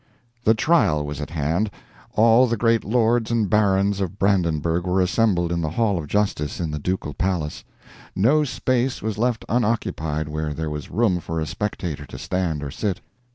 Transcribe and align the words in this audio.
The 0.45 0.55
trial 0.55 1.05
was 1.05 1.21
at 1.21 1.29
hand. 1.29 1.69
All 2.13 2.47
the 2.47 2.57
great 2.57 2.83
lords 2.83 3.29
and 3.29 3.47
barons 3.47 4.01
of 4.01 4.17
Brandenburgh 4.17 4.87
were 4.87 4.99
assembled 4.99 5.51
in 5.51 5.61
the 5.61 5.69
Hall 5.69 5.99
of 5.99 6.07
Justice 6.07 6.59
in 6.59 6.71
the 6.71 6.79
ducal 6.79 7.13
palace. 7.13 7.63
No 8.15 8.43
space 8.43 9.03
was 9.03 9.19
left 9.19 9.45
unoccupied 9.47 10.27
where 10.27 10.55
there 10.55 10.71
was 10.71 10.89
room 10.89 11.19
for 11.19 11.39
a 11.39 11.45
spectator 11.45 12.07
to 12.07 12.17
stand 12.17 12.63
or 12.63 12.71
sit. 12.71 12.99